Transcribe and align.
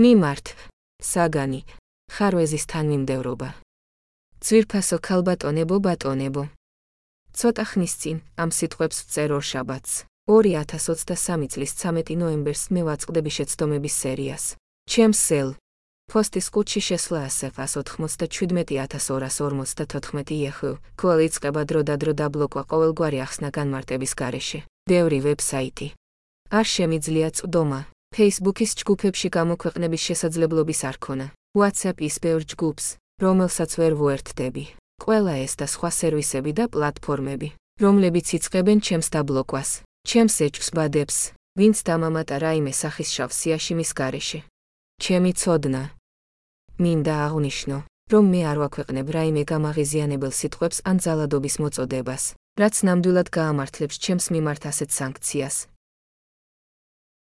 მიმართ 0.00 0.56
საგანი 1.04 1.60
ხარვეზის 2.08 2.64
თანმიმდევრობა. 2.72 3.52
ძვირფასო 4.40 4.96
ქალბატონებო 5.04 5.76
ბატონებო. 5.84 6.48
ცოტა 7.36 7.64
ხნის 7.68 7.94
წინ 8.00 8.24
ამ 8.40 8.48
სიტყვებს 8.48 8.96
ვწერ 9.04 9.36
ორ 9.36 9.44
შაბათს 9.50 10.08
2023 10.24 11.52
წლის 11.52 11.72
13 11.84 12.16
ნოემბერს 12.16 12.72
მე 12.72 12.80
ვაწყდები 12.88 13.30
შეცდომების 13.36 13.94
სერიას. 14.02 14.44
ჩემს 14.88 15.20
სელ. 15.20 15.60
ფოსტის 16.08 16.46
კუჩი 16.48 16.80
შესლა 16.88 17.28
ასე 17.28 17.52
197254 17.60 20.32
იეხუ 20.32 20.80
კოლ 20.96 21.18
იწყება 21.28 21.62
დრო 21.68 21.80
და 21.84 22.00
დრო 22.00 22.12
დაბლოკვა 22.16 22.62
ყოველგვარი 22.72 23.18
ახსნა 23.26 23.48
განმარტების 23.52 24.12
გარეშე. 24.16 24.64
ბევრი 24.88 25.18
ვებსაიტი. 25.28 25.92
არ 26.48 26.66
შემიძლია 26.74 27.28
წვდომა 27.36 27.80
Facebook-ის 28.10 28.74
ჯგუფებში 28.74 29.28
გამოქვეყნების 29.32 30.02
შესაძლებლობის 30.08 30.80
არ 30.88 30.96
ქონა. 30.98 31.26
WhatsApp-ის 31.56 32.16
ბევრ 32.20 32.42
ჯგუფს, 32.52 32.86
რომელსაც 33.22 33.70
ვერ 33.80 33.92
ვუერთდები. 33.96 34.64
ყველა 35.00 35.34
ეს 35.46 35.52
და 35.56 35.66
სხვა 35.70 35.90
სერვისები 35.98 36.52
და 36.58 36.64
პლატფორმები, 36.68 37.48
რომლებიც 37.80 38.26
იწყებენ 38.36 38.78
ჩემს 38.86 39.08
დაბლოკვას, 39.14 39.70
ჩემს 40.04 40.36
ეჭვს 40.46 40.70
ბადებს, 40.76 41.16
ვინც 41.58 41.76
დამამატა 41.86 42.36
რაიმე 42.44 42.72
სახის 42.74 43.08
შავსიაში 43.16 43.72
მის 43.78 43.90
გარეშე. 43.96 44.40
ჩემი 45.00 45.32
ცოდნა. 45.40 45.82
მინდა 46.82 47.14
აღნიშნო, 47.26 47.76
რომ 48.12 48.24
მე 48.32 48.40
არ 48.50 48.58
ვაქვეყნებ 48.62 49.06
რაიმე 49.16 49.42
გამაღიზიანებელ 49.52 50.32
სიტყვებს 50.40 50.78
ან 50.84 50.96
ძალადობის 51.04 51.54
მოწოდებას, 51.62 52.22
რაც 52.60 52.74
ნამდვილად 52.86 53.28
გაამართლებს 53.38 53.96
ჩემს 54.04 54.26
მიმართ 54.34 54.62
ასეთ 54.70 54.90
სანქციას, 54.98 55.56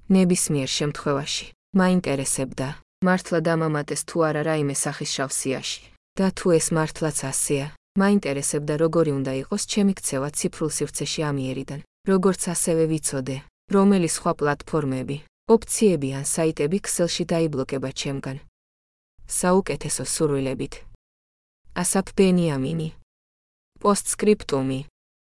ნებისმიერ 0.09 0.69
შემთხვევაში. 0.79 1.47
მაინტერესებდა. 1.77 2.69
მართლა 3.07 3.39
დამამატეს 3.49 4.03
თუ 4.09 4.17
არა 4.29 4.43
რაიმე 4.49 4.75
სახის 4.75 5.11
შავსიაში. 5.17 5.83
და 6.19 6.27
თუ 6.35 6.47
ეს 6.59 6.67
მართლაც 6.77 7.19
ასეა 7.31 7.67
მაინტერესებდა 8.03 8.75
როგორი 8.85 9.11
უნდა 9.19 9.33
იყოს 9.43 9.63
ჩემი 9.73 9.93
ქცევა 9.99 10.29
ციფრულ 10.39 10.71
სივრცეში 10.77 11.21
ამიერიდან. 11.31 11.81
როგორც 12.09 12.41
ასევე 12.55 12.85
ვიცოდე 12.93 13.37
რომელი 13.77 14.09
სხვა 14.17 14.33
პლატფორმები 14.41 15.17
ოფციები 15.55 16.09
ან 16.19 16.25
საიტები 16.35 16.79
ქსელში 16.87 17.25
დაიბლოკება 17.33 17.91
ჩემგან. 18.01 18.37
საუკეთესო 19.41 20.05
სურვილებით. 20.15 20.75
ასაფ 21.83 22.07
ბენიამინი. 22.19 22.89
პოსტსკრიპტუმი. 23.83 24.81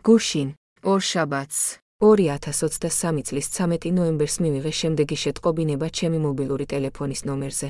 გუშინ. 0.07 0.49
ორ 0.91 1.01
შაბათს. 1.11 1.59
2023 1.99 3.23
წლის 3.27 3.47
13 3.49 3.91
ნოემბერს 3.97 4.35
მივიღე 4.43 4.71
შემდეგი 4.79 5.17
შეტყობინება 5.23 5.87
ჩემი 5.97 6.19
მობილური 6.25 6.65
ტელეფონის 6.71 7.21
ნომერზე. 7.25 7.67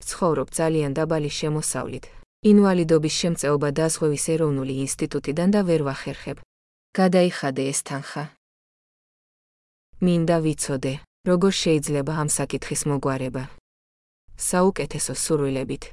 ცხოვრობ 0.05 0.47
ძალიან 0.59 0.91
დაბალი 0.95 1.31
შემოსავლით. 1.39 2.05
ინვალიდობის 2.51 3.15
შემწეობა 3.21 3.69
დაზღვევის 3.79 4.25
ეროვნული 4.35 4.73
ინსტიტუტიდან 4.85 5.49
და 5.55 5.61
ვერ 5.67 5.81
ვახერხებ. 5.89 6.37
გადაიხადე 6.95 7.63
ეს 7.71 7.79
თანხა. 7.87 8.23
მინდა 10.05 10.37
ვიცოდე, 10.45 10.93
როგორ 11.29 11.51
შეიძლება 11.63 12.13
ამ 12.21 12.29
საკითხის 12.29 12.81
მოგვარება. 12.89 13.43
საუკეთესო 14.37 15.13
სურვილებით. 15.23 15.83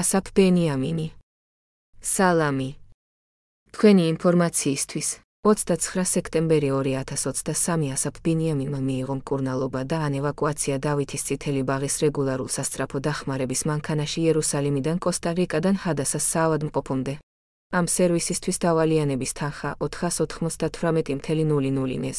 ასაფ 0.00 0.26
ბენიამინი. 0.36 1.08
სალამი. 2.02 2.83
თქვენი 3.74 4.02
ინფორმაციისთვის 4.14 5.08
29 5.46 6.06
სექტემბერი 6.06 6.68
2023 6.74 7.88
ასაფ 7.94 8.14
ბინიამიმ 8.26 8.74
მიიღო 8.88 9.14
მკურნალობა 9.20 9.80
და 9.90 9.96
ან 10.06 10.12
ევაკუაცია 10.20 10.76
დავითის 10.86 11.22
წითელი 11.26 11.62
ბაღის 11.70 11.94
რეგულარულ 12.04 12.48
სასტრაფო 12.56 12.98
დახმარების 13.08 13.60
მანქანაში 13.70 14.18
იერუსალიმიდან 14.26 14.96
კოსტა-რიკადან 15.06 15.74
ჰადასას 15.82 16.24
საავადმყოფომდე. 16.32 17.14
ამ 17.78 17.84
სერვისისთვის 17.96 18.56
დავალიანების 18.64 19.32
თანხა 19.42 19.70
498.00-ნეს. 19.82 22.18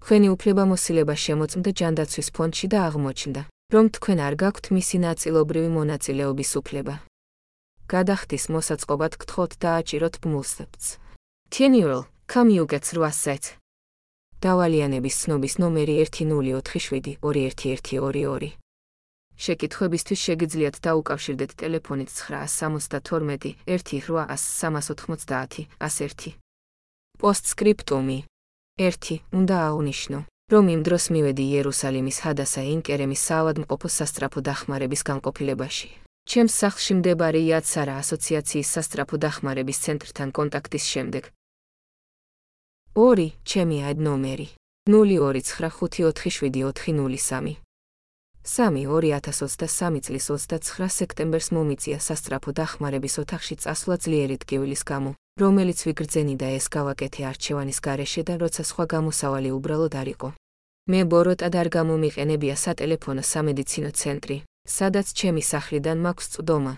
თქვენი 0.00 0.28
უფლებამოსილება 0.34 1.14
შემოწმდა 1.24 1.70
ჯანდაცვის 1.80 2.28
ფონდში 2.36 2.66
და 2.72 2.78
აღმოჩნდა, 2.88 3.42
რომ 3.74 3.84
თქვენ 3.96 4.18
არ 4.26 4.34
გაქვთ 4.42 4.64
მისი 4.76 4.96
ნაწილობრივი 5.08 5.70
მონაწილეობის 5.78 6.50
უფლება. 6.60 6.94
გადახდის 7.88 8.48
მოსაწყობად 8.54 9.12
გთხოვთ 9.20 9.52
დააჭიროთ 9.64 10.14
ბმულსებს. 10.22 10.86
Tenure, 11.50 12.02
come 12.26 12.50
you 12.50 12.66
get 12.66 12.82
through 12.88 13.06
asset. 13.06 13.56
დავალიანების 14.44 15.14
ცნობის 15.22 15.54
ნომერი 15.62 15.94
10422122. 16.04 18.50
შეკითხვებისთვის 19.44 20.20
შეგიძლიათ 20.26 20.76
დაუკავშირდეთ 20.86 21.50
ტელეფონით 21.60 22.10
972 22.18 23.50
1800 23.66 25.66
390 25.80 26.32
პოსტსკრიპტუმი 27.18 28.18
1. 28.76 29.18
უნდა 29.32 29.56
აღვნიშნო, 29.68 30.18
რომ 30.52 30.64
იმ 30.74 30.80
დროს 30.86 31.04
მივედი 31.14 31.44
იერუსალიმის 31.54 32.18
ჰადასა 32.24 32.62
ინკერემის 32.74 33.22
საავადმყოფო 33.28 33.88
სასტრაფო 33.98 34.40
დახმარების 34.48 35.02
განყოფილებაში. 35.08 36.03
ჩემს 36.24 36.54
სახლში 36.62 36.94
მდებარე 36.98 37.40
იაცარა 37.44 37.94
ასოციაციის 38.00 38.68
სასტრაფო 38.74 39.16
დახმარების 39.24 39.78
ცენტრთან 39.84 40.28
კონტაქტის 40.36 40.84
შემდეგ. 40.92 41.24
2. 42.96 43.26
ჩემი 43.44 43.78
ად 43.90 43.98
ნომერი 44.06 44.48
0295474003. 44.88 47.56
3. 48.44 48.44
2023 48.44 50.00
წლის 50.06 50.24
29 50.30 50.92
სექტემბერს 51.00 51.48
მომიწია 51.56 51.98
სასტრაფო 52.08 52.50
დახმარების 52.60 53.14
ოთახში 53.22 53.54
წასვლა 53.64 53.94
ძლიერი 54.04 54.36
ტკივილის 54.44 54.82
გამო, 54.84 55.10
რომელიც 55.40 55.78
ვიგრძენიდა 55.88 56.46
ეს 56.58 56.66
გავაკეთე 56.76 57.22
არჩევანის 57.30 57.78
გარეშე 57.86 58.22
და 58.28 58.34
როცა 58.44 58.62
სხვა 58.70 58.84
გამოსავალი 58.94 59.50
უბრალოდ 59.58 59.92
არ 60.00 60.08
იყო. 60.14 60.28
მე 60.92 61.00
ბოროტად 61.10 61.54
არ 61.60 61.68
გამომიყენებია 61.76 62.56
სატელეფონო 62.64 63.22
სამედიცინო 63.32 63.90
ცენტრი, 64.00 64.36
სადაც 64.68 65.06
ჩემი 65.12 65.42
სახლიდან 65.44 65.98
მაქვს 66.04 66.26
წვდომა. 66.34 66.74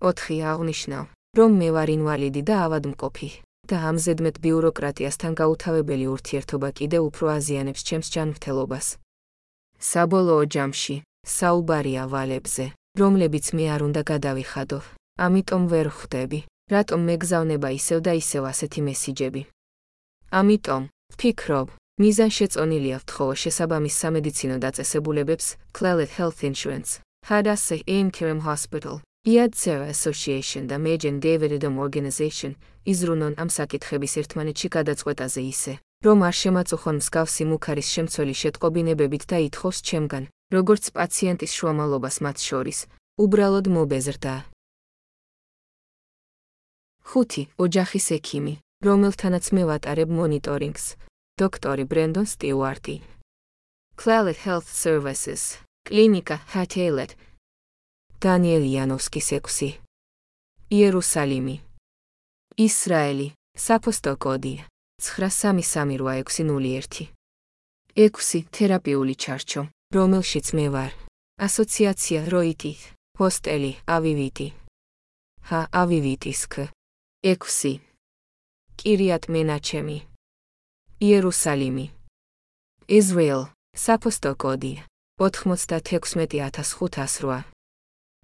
4 0.00 0.40
აღნიშნავ, 0.52 1.04
რომ 1.38 1.50
მე 1.60 1.68
ვარ 1.76 1.88
ინვალიდი 1.96 2.42
და 2.48 2.54
ავადმყოფი 2.66 3.30
და 3.70 3.76
ამ 3.88 3.96
ზედმეტ 4.04 4.36
ბიუროკრატიასთან 4.44 5.32
გაუთავებელი 5.40 6.06
ურთიერთობა 6.14 6.68
კიდე 6.78 6.98
უფრო 7.06 7.26
აზიანებს 7.38 7.82
ჩემს 7.88 8.08
ჯანმრთელობას. 8.14 8.86
საბოლოო 9.80 10.44
ჯამში, 10.54 10.96
საუბარია 11.24 12.04
ვალებზე, 12.12 12.64
რომლებიც 13.00 13.46
მე 13.56 13.64
არ 13.74 13.80
უნდა 13.88 14.02
გადავიხადო, 14.12 14.78
ამიტომ 15.26 15.62
ვერ 15.72 15.88
ხვდები, 15.96 16.40
რატომ 16.74 17.00
მეგზავნება 17.10 17.68
ისევ 17.80 17.98
და 18.06 18.12
ისევ 18.22 18.42
ასეთი 18.52 18.80
მესიჯები. 18.88 19.42
ამიტომ, 20.40 20.82
ვფიქრობ, 21.14 21.68
მიზან 22.00 22.30
შეწონილია 22.32 22.96
ვთხოვო 23.02 23.34
შესაბამის 23.42 23.94
სამედიცინო 24.02 24.56
დაწესებულებებს, 24.64 25.46
Clelet 25.76 26.10
Health 26.16 26.40
Insurance, 26.48 27.04
Hadassah 27.28 27.84
Interim 27.84 28.40
Hospital, 28.48 29.04
Iadzera 29.28 29.86
Association 29.92 30.64
და 30.64 30.80
Magen 30.80 31.20
David 31.20 31.52
Adam 31.60 31.76
Organization, 31.76 32.56
იზრუნონ 32.88 33.36
ამ 33.36 33.48
საკითხების 33.52 34.16
ერთმანეთში 34.16 34.68
გადაწყვეტაზე 34.76 35.42
ისე, 35.52 35.72
რომ 36.06 36.18
არ 36.28 36.34
შემაწუხონ 36.42 36.96
მსგავსი 37.04 37.44
მუქარის 37.52 37.88
შემცველი 37.94 38.34
შეტყობინებებით 38.42 39.22
და 39.28 39.36
ითხოვს 39.48 39.78
ჩემგან, 39.88 40.24
როგორც 40.56 40.84
პაციენტის 40.96 41.52
შუამავლობას 41.52 42.16
მათ 42.24 42.36
შორის, 42.48 42.78
უბრალოდ 43.20 43.66
მობეზრდა. 43.76 44.34
5. 47.12 47.44
ოჯახის 47.60 48.06
ექიმი, 48.16 48.54
რომელთანაც 48.88 49.44
მე 49.52 49.62
ვატარებ 49.68 50.08
მონიტორინგს, 50.08 50.86
დოქტორი 51.40 51.84
ბრენდონ 51.90 52.26
სტიუარტი. 52.34 52.96
Clelet 54.00 54.38
Health 54.44 54.68
Services, 54.84 55.42
კლინიკა 55.88 56.36
Hatailet. 56.52 57.10
დანიელ 58.20 58.64
იანოვსკის 58.68 59.26
6. 59.40 59.80
იერუსალიმი. 60.68 61.56
ისრაელი, 62.66 63.28
საფოსტო 63.56 64.12
კოდი 64.24 64.54
933801. 65.00 67.08
6. 67.96 68.44
თერაპიული 68.52 69.14
ჩარჩო, 69.22 69.62
რომელშიც 69.96 70.46
მე 70.56 70.66
ვარ. 70.74 70.92
ასოციაცია 71.46 72.20
როიტი, 72.28 72.72
ჰოსტელი, 73.16 73.72
ავივიტი. 73.96 74.48
ჰა, 75.48 75.60
ავივიტისკ. 75.72 76.52
6. 77.24 77.80
კირიატ 78.76 79.24
მენაჩემი. 79.32 80.09
იერუსალიმი. 81.00 81.96
ისრაელ, 82.88 83.48
საფოსტო 83.72 84.34
კოდი 84.36 84.84
96508. 85.16 87.44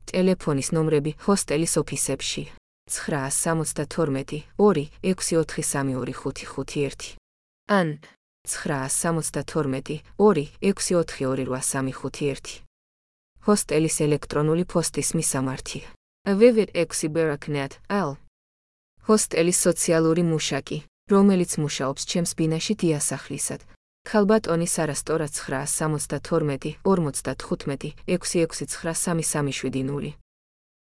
ტელეფონის 0.06 0.72
ნომრები 0.76 1.12
ჰოსტელის 1.24 1.76
ოფისებში. 1.80 2.52
972 2.86 4.44
264325551 4.60 7.16
ან 7.78 7.88
972 8.44 10.02
264223551 10.18 12.62
ჰოსტელის 13.46 13.96
ელექტრონული 14.06 14.64
პოსტის 14.72 15.08
მისამართი. 15.16 15.80
www.exi 16.28 17.08
beraknet 17.08 17.72
al 17.88 18.10
ჰოსტელის 19.08 19.58
სოციალური 19.66 20.22
მუშაკი 20.22 20.78
რომელიც 21.06 21.62
მუშაობს 21.62 22.02
ჩემს 22.10 22.34
ბინაში 22.34 22.74
დიასახლისად. 22.82 23.62
ქალბატონი 24.10 24.66
სარასტორა 24.66 25.30
972 25.30 26.82
55 26.82 27.94
6693337. 28.06 30.18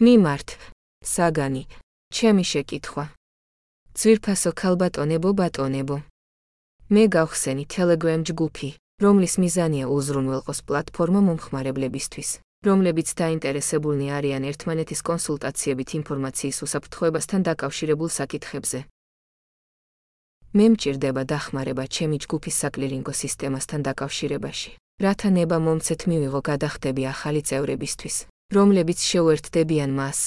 მიმართ. 0.00 0.48
საგანი. 1.04 1.66
ჩემი 2.12 2.44
შეკითხვა. 2.52 3.04
ძვირფასო 3.94 4.50
ქალბატონებო 4.60 5.30
ბატონებო. 5.38 5.96
მე 6.94 7.04
გავხსენი 7.08 7.64
Telegram 7.66 8.20
ჯგუფი 8.28 8.70
რომლის 9.02 9.34
მიზანია 9.42 9.86
უზრუნველყოს 9.96 10.60
პლატფორმა 10.66 11.20
მომხმარებლებისთვის 11.28 12.30
რომლებიც 12.66 13.08
დაინტერესებულნი 13.22 14.06
არიან 14.18 14.42
ერთმანეთის 14.50 15.00
კონსულტაციებით 15.08 15.90
ინფორმაციის 15.98 16.58
უსაფრთხოებასთან 16.66 17.40
დაკავშირებულ 17.48 18.08
საკითხებზე 18.18 18.78
მე 20.52 20.66
მჭირდება 20.76 21.22
დახმარება 21.24 21.84
ჩემი 21.88 22.16
ჯგუფის 22.24 22.56
საკლირინგო 22.62 23.12
სისტემასთან 23.22 23.80
დაკავშირებაში 23.88 24.72
რათა 25.02 25.28
ნება 25.34 25.56
მომცეთ 25.58 26.04
მივიღო 26.10 26.40
გადახდები 26.46 27.02
ახალი 27.10 27.40
წევრებისთვის, 27.48 28.16
რომლებიც 28.54 28.98
შეუერთდებიან 29.10 29.90
მას. 29.98 30.18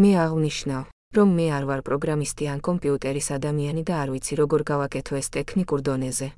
მე 0.00 0.10
აღნიშნავ, 0.24 0.84
რომ 1.16 1.28
მე 1.38 1.46
არ 1.56 1.64
ვარ 1.70 1.80
პროგრამისტი 1.88 2.44
ან 2.52 2.58
კომპიუტერის 2.60 3.28
ადამიანი 3.38 3.82
და 3.88 3.94
არ 4.02 4.08
ვიცი 4.14 4.34
როგორ 4.42 4.60
გავაკეთო 4.72 5.14
ეს 5.20 5.28
ტექნიკურ 5.36 5.80
დონეზე. 5.88 6.28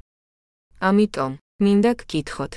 ამიტომ, 0.89 1.33
მინდა 1.65 1.93
გკითხოთ, 1.99 2.53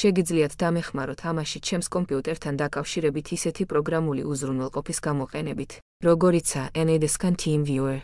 შეგიძლიათ 0.00 0.52
დამეხმაროთ 0.62 1.20
ამაში 1.30 1.58
ჩემს 1.66 1.88
კომპიუტერთან 1.94 2.54
დაკავშირებით 2.62 3.26
ისეთი 3.36 3.64
პროგრამული 3.72 4.22
უზრუნველყოფის 4.32 4.98
გამოყენებით, 5.06 5.70
როგორიცაა 6.06 6.68
NADScan 6.86 7.34
TeamViewer. 7.42 7.98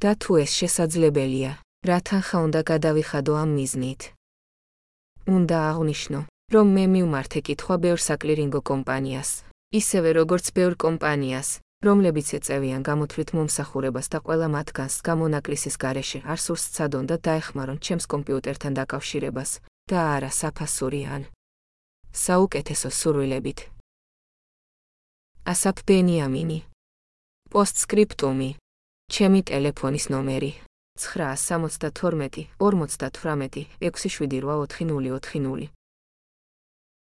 და 0.00 0.10
თუ 0.16 0.32
ეს 0.40 0.50
შესაძლებელია, 0.60 1.52
რა 1.88 1.98
თანხა 2.08 2.38
უნდა 2.46 2.60
გადავიხადო 2.72 3.32
ამ 3.36 3.50
მიზნით? 3.56 4.00
უნდა 5.28 5.56
აღნიშნო, 5.70 6.20
რომ 6.54 6.66
მე 6.76 6.84
მივმართე 6.94 7.40
კითხვა 7.46 7.74
ბევრ 7.84 8.00
საკლირინგო 8.08 8.60
კომპანიას, 8.70 9.30
ისევე 9.80 10.10
როგორც 10.20 10.44
ბევრ 10.56 10.72
კომპანიას, 10.84 11.48
რომლებიც 11.80 12.28
ეწევიან 12.36 12.82
გამოთვლით 12.84 13.30
მომსახურებას 13.36 14.06
და 14.12 14.18
ყველა 14.24 14.48
მათგანს 14.52 14.94
გამონაკლისის 15.08 15.76
გარეშე 15.80 16.18
არ 16.32 16.38
სურს 16.44 16.64
ცადონ 16.76 17.04
და 17.08 17.16
დაეხმარონ 17.26 17.78
ჩემს 17.80 18.04
კომპიუტერთან 18.12 18.72
დაკავშირებას 18.80 19.50
და 19.88 19.98
არა 20.16 20.30
საფასურიან. 20.40 21.22
საუკეთესო 22.12 22.88
სურვილებით. 23.00 23.58
ასაფ 25.52 25.76
ბენიამინი. 25.88 26.58
პოსტსკრიპტუმი. 27.52 28.59
ჩემი 29.10 29.40
ტელეფონის 29.50 30.04
ნომერი 30.14 30.52
972 31.04 32.44
58 32.62 33.66
678 33.80 34.66
440 34.70 35.79